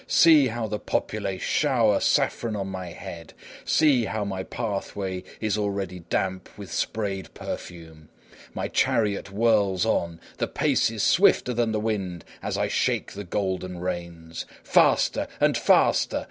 See 0.07 0.47
how 0.47 0.65
the 0.65 0.79
populace 0.79 1.43
shower 1.43 1.99
saffron 1.99 2.55
on 2.55 2.69
my 2.69 2.87
head! 2.87 3.35
See 3.65 4.05
how 4.05 4.25
my 4.25 4.41
pathway 4.41 5.23
is 5.39 5.59
already 5.59 5.99
damp 5.99 6.49
with 6.57 6.71
sprayed 6.73 7.31
perfume! 7.35 8.09
My 8.55 8.67
chariot 8.67 9.27
whirls 9.27 9.85
on; 9.85 10.19
the 10.39 10.47
pace 10.47 10.89
is 10.89 11.03
swifter 11.03 11.53
than 11.53 11.71
the 11.71 11.79
wind 11.79 12.25
as 12.41 12.57
I 12.57 12.67
shake 12.67 13.11
the 13.11 13.23
golden 13.23 13.77
reins! 13.77 14.47
Faster 14.63 15.27
and 15.39 15.55
faster! 15.55 16.19